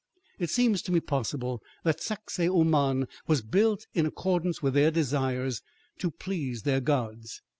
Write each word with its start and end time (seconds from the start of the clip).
It 0.39 0.49
seems 0.49 0.81
to 0.81 0.91
me 0.91 0.99
possible 0.99 1.61
that 1.83 2.01
Sacsahuaman 2.01 3.05
was 3.27 3.43
built 3.43 3.85
in 3.93 4.07
accordance 4.07 4.59
with 4.59 4.73
their 4.73 4.89
desires 4.89 5.61
to 5.99 6.09
please 6.09 6.63
their 6.63 6.81
gods. 6.81 7.43